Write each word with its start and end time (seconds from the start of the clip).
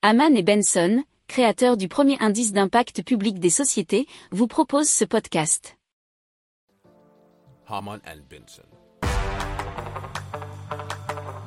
Haman 0.00 0.36
et 0.36 0.44
Benson, 0.44 1.02
créateurs 1.26 1.76
du 1.76 1.88
premier 1.88 2.16
indice 2.20 2.52
d'impact 2.52 3.02
public 3.02 3.40
des 3.40 3.50
sociétés, 3.50 4.06
vous 4.30 4.46
proposent 4.46 4.88
ce 4.88 5.04
podcast. 5.04 5.76
Haman 7.66 7.98
and 8.06 8.20
Benson. 8.30 8.62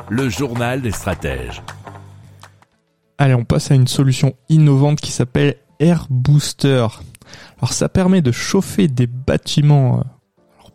Le 0.09 0.27
journal 0.27 0.81
des 0.81 0.91
stratèges. 0.91 1.63
Allez, 3.17 3.35
on 3.35 3.45
passe 3.45 3.71
à 3.71 3.75
une 3.75 3.87
solution 3.87 4.35
innovante 4.49 4.99
qui 4.99 5.11
s'appelle 5.11 5.55
Air 5.79 6.07
Booster. 6.09 6.87
Alors 7.59 7.71
ça 7.71 7.87
permet 7.87 8.21
de 8.21 8.33
chauffer 8.33 8.89
des 8.89 9.07
bâtiments 9.07 9.99
euh, 9.99 10.03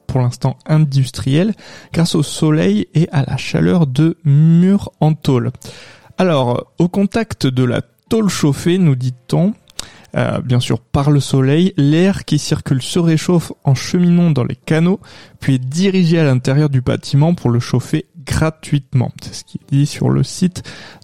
pour 0.06 0.20
l'instant 0.20 0.56
industriels 0.64 1.52
grâce 1.92 2.14
au 2.14 2.22
soleil 2.22 2.86
et 2.94 3.06
à 3.12 3.22
la 3.26 3.36
chaleur 3.36 3.86
de 3.86 4.16
murs 4.24 4.92
en 5.00 5.12
tôle. 5.12 5.52
Alors, 6.18 6.72
au 6.78 6.88
contact 6.88 7.46
de 7.46 7.62
la 7.62 7.82
tôle 8.08 8.30
chauffée, 8.30 8.78
nous 8.78 8.94
dit-on, 8.94 9.52
euh, 10.16 10.40
bien 10.40 10.60
sûr 10.60 10.80
par 10.80 11.10
le 11.10 11.20
soleil, 11.20 11.74
l'air 11.76 12.24
qui 12.24 12.38
circule 12.38 12.80
se 12.80 12.98
réchauffe 12.98 13.52
en 13.64 13.74
cheminant 13.74 14.30
dans 14.30 14.44
les 14.44 14.56
canaux, 14.56 14.98
puis 15.40 15.56
est 15.56 15.58
dirigé 15.58 16.18
à 16.18 16.24
l'intérieur 16.24 16.70
du 16.70 16.80
bâtiment 16.80 17.34
pour 17.34 17.50
le 17.50 17.60
chauffer 17.60 18.06
gratuitement. 18.24 19.12
C'est 19.22 19.34
ce 19.34 19.44
qui 19.44 19.58
est 19.58 19.74
dit 19.74 19.86
sur 19.86 20.08
le 20.08 20.22
site 20.22 20.62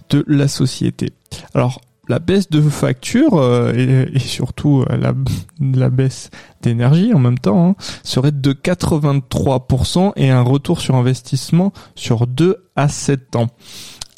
de 0.09 0.25
la 0.27 0.47
société. 0.47 1.13
Alors, 1.53 1.79
la 2.09 2.17
baisse 2.17 2.49
de 2.49 2.61
facture 2.61 3.35
euh, 3.35 3.71
et, 3.73 4.19
surtout 4.19 4.83
euh, 4.89 4.97
la, 4.97 5.13
la 5.77 5.89
baisse 5.91 6.31
d'énergie 6.63 7.13
en 7.13 7.19
même 7.19 7.37
temps 7.37 7.69
hein, 7.69 7.75
serait 8.03 8.31
de 8.31 8.51
83% 8.51 10.13
et 10.15 10.31
un 10.31 10.41
retour 10.41 10.81
sur 10.81 10.95
investissement 10.95 11.71
sur 11.93 12.25
2 12.25 12.65
à 12.75 12.89
7 12.89 13.35
ans. 13.35 13.47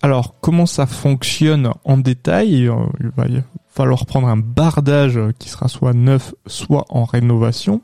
Alors, 0.06 0.36
comment 0.40 0.68
ça 0.68 0.86
fonctionne 0.86 1.72
en 1.84 1.98
détail 1.98 2.68
euh, 2.68 2.76
Il 3.00 3.10
va 3.18 3.26
falloir 3.70 4.06
prendre 4.06 4.28
un 4.28 4.38
bardage 4.38 5.20
qui 5.40 5.50
sera 5.50 5.68
soit 5.68 5.94
neuf, 5.94 6.36
soit 6.46 6.86
en 6.90 7.06
rénovation, 7.06 7.82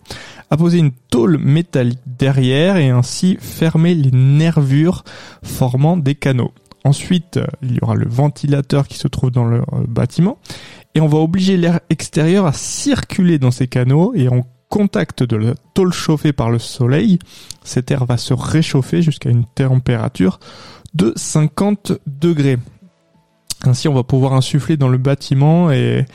apposer 0.52 0.78
une 0.78 0.92
tôle 0.92 1.40
métallique 1.40 1.98
derrière 2.06 2.78
et 2.78 2.92
ainsi 2.92 3.40
fermer 3.42 3.96
les 3.96 4.12
nervures 4.12 5.04
formant 5.42 5.98
des 5.98 6.14
canaux. 6.14 6.52
Ensuite, 6.84 7.40
il 7.64 7.78
y 7.78 7.80
aura 7.82 7.96
le 7.96 8.08
ventilateur 8.08 8.88
qui 8.88 9.00
se 9.00 9.08
trouve 9.08 9.32
dans 9.32 9.46
le 9.46 9.62
euh, 9.62 9.88
bâtiment 9.88 10.38
et 10.94 11.02
on 11.02 11.08
va 11.08 11.18
obliger 11.18 11.58
l'air 11.58 11.80
extérieur 11.90 12.46
à 12.46 12.54
circuler 12.54 13.40
dans 13.40 13.50
ces 13.50 13.66
canaux 13.66 14.14
et 14.14 14.30
en 14.30 14.46
contact 14.70 15.24
de 15.24 15.38
la 15.38 15.54
tôle 15.74 15.92
chauffée 15.92 16.34
par 16.34 16.52
le 16.52 16.60
soleil, 16.60 17.18
cet 17.64 17.90
air 17.92 18.06
va 18.06 18.18
se 18.18 18.34
réchauffer 18.34 19.02
jusqu'à 19.02 19.30
une 19.30 19.44
température 19.44 20.40
de 20.94 21.14
50 21.16 21.94
degrés. 22.06 22.58
Ainsi, 23.64 23.88
on 23.88 23.94
va 23.94 24.04
pouvoir 24.04 24.34
insuffler 24.34 24.76
dans 24.76 24.90
le 24.90 24.98
bâtiment 24.98 25.72
et, 25.72 26.06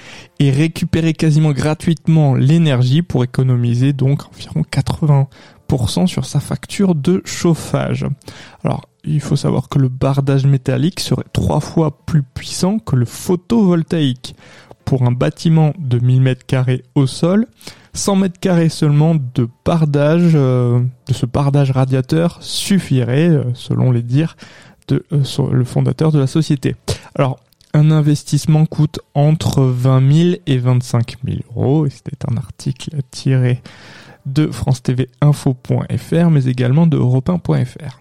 récupérer 0.41 1.12
quasiment 1.12 1.52
gratuitement 1.52 2.34
l'énergie 2.34 3.02
pour 3.02 3.22
économiser 3.22 3.92
donc 3.92 4.22
environ 4.33 4.62
80% 4.62 6.06
sur 6.06 6.24
sa 6.24 6.41
facture 6.41 6.96
de 6.96 7.22
chauffage. 7.24 8.05
Alors, 8.64 8.88
il 9.05 9.20
faut 9.20 9.36
savoir 9.36 9.68
que 9.68 9.78
le 9.78 9.88
bardage 9.88 10.46
métallique 10.46 10.98
serait 10.98 11.22
trois 11.33 11.61
fois 11.61 12.05
plus 12.05 12.24
puissant 12.24 12.80
que 12.80 12.96
le 12.96 13.05
photovoltaïque. 13.05 14.34
Pour 14.84 15.02
un 15.02 15.12
bâtiment 15.12 15.72
de 15.78 15.98
1000 15.98 16.20
mètres 16.20 16.46
carrés 16.46 16.84
au 16.94 17.08
sol, 17.08 17.46
100 17.97 18.16
mètres 18.16 18.39
carrés 18.39 18.69
seulement 18.69 19.14
de 19.14 19.48
bardage, 19.64 20.33
euh, 20.34 20.80
de 21.08 21.14
ce 21.14 21.27
bardage 21.27 21.70
radiateur 21.70 22.39
suffirait, 22.41 23.28
euh, 23.28 23.44
selon 23.55 23.91
les 23.91 24.02
dires 24.02 24.36
de 24.89 25.05
euh, 25.12 25.50
le 25.52 25.64
fondateur 25.64 26.12
de 26.12 26.19
la 26.19 26.27
société. 26.27 26.77
Alors, 27.14 27.41
un 27.74 27.91
investissement 27.91 28.67
coûte 28.67 29.00
entre 29.14 29.62
20 29.62 30.12
000 30.12 30.36
et 30.47 30.58
25 30.58 31.17
000 31.24 31.39
euros. 31.50 31.86
C'était 31.89 32.17
un 32.30 32.36
article 32.36 32.91
tiré 33.11 33.62
de 34.24 34.48
France 34.48 34.83
TV 34.83 35.08
Info.fr, 35.20 36.30
mais 36.30 36.44
également 36.46 36.86
de 36.86 36.96
Europe 36.96 37.28
1.fr. 37.28 38.01